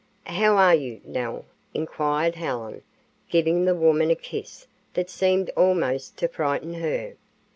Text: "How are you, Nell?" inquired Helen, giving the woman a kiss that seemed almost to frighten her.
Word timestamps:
"How 0.25 0.57
are 0.57 0.73
you, 0.73 0.99
Nell?" 1.05 1.45
inquired 1.75 2.33
Helen, 2.33 2.81
giving 3.29 3.65
the 3.65 3.75
woman 3.75 4.09
a 4.09 4.15
kiss 4.15 4.65
that 4.95 5.11
seemed 5.11 5.51
almost 5.55 6.17
to 6.17 6.27
frighten 6.27 6.73
her. 6.73 7.13